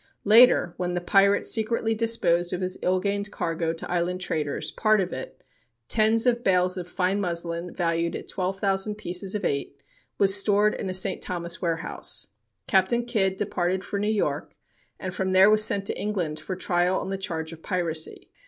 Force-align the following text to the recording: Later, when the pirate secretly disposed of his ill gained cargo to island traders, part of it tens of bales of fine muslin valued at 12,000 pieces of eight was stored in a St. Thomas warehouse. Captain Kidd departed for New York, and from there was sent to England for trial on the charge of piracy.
Later, 0.25 0.73
when 0.77 0.95
the 0.95 0.99
pirate 0.99 1.45
secretly 1.45 1.93
disposed 1.93 2.53
of 2.53 2.61
his 2.61 2.75
ill 2.81 2.99
gained 2.99 3.29
cargo 3.29 3.71
to 3.71 3.91
island 3.91 4.19
traders, 4.19 4.71
part 4.71 4.99
of 4.99 5.13
it 5.13 5.43
tens 5.87 6.25
of 6.25 6.43
bales 6.43 6.75
of 6.75 6.87
fine 6.89 7.21
muslin 7.21 7.71
valued 7.71 8.15
at 8.15 8.27
12,000 8.27 8.95
pieces 8.95 9.35
of 9.35 9.45
eight 9.45 9.79
was 10.17 10.33
stored 10.33 10.73
in 10.73 10.89
a 10.89 10.93
St. 10.95 11.21
Thomas 11.21 11.61
warehouse. 11.61 12.29
Captain 12.65 13.05
Kidd 13.05 13.35
departed 13.35 13.83
for 13.83 13.99
New 13.99 14.07
York, 14.09 14.55
and 14.99 15.13
from 15.13 15.33
there 15.33 15.51
was 15.51 15.63
sent 15.63 15.85
to 15.85 16.01
England 16.01 16.39
for 16.39 16.55
trial 16.55 16.97
on 16.97 17.11
the 17.11 17.15
charge 17.19 17.53
of 17.53 17.61
piracy. 17.61 18.31